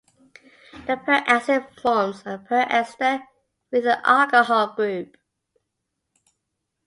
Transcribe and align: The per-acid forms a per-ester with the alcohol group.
The 0.87 0.97
per-acid 0.97 1.79
forms 1.79 2.23
a 2.25 2.39
per-ester 2.39 3.21
with 3.69 3.83
the 3.83 3.99
alcohol 4.03 4.73
group. 4.73 5.15